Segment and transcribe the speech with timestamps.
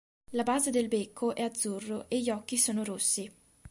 [0.33, 3.31] La base del becco è azzurro e gli occhi sono rossi.